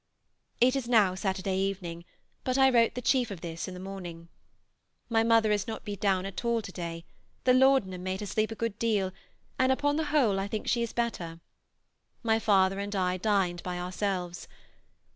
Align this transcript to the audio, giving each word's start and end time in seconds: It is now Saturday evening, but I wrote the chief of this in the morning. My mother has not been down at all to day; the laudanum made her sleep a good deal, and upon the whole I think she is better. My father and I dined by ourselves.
It 0.59 0.75
is 0.75 0.89
now 0.89 1.13
Saturday 1.13 1.59
evening, 1.59 2.05
but 2.43 2.57
I 2.57 2.71
wrote 2.71 2.95
the 2.95 3.03
chief 3.03 3.29
of 3.29 3.41
this 3.41 3.67
in 3.67 3.75
the 3.75 3.79
morning. 3.79 4.29
My 5.09 5.21
mother 5.21 5.51
has 5.51 5.67
not 5.67 5.85
been 5.85 5.99
down 5.99 6.25
at 6.25 6.43
all 6.43 6.63
to 6.63 6.71
day; 6.71 7.05
the 7.43 7.53
laudanum 7.53 8.01
made 8.01 8.21
her 8.21 8.25
sleep 8.25 8.49
a 8.49 8.55
good 8.55 8.79
deal, 8.79 9.11
and 9.59 9.71
upon 9.71 9.97
the 9.97 10.05
whole 10.05 10.39
I 10.39 10.47
think 10.47 10.67
she 10.67 10.81
is 10.81 10.91
better. 10.91 11.39
My 12.23 12.39
father 12.39 12.79
and 12.79 12.95
I 12.95 13.17
dined 13.17 13.61
by 13.61 13.77
ourselves. 13.77 14.47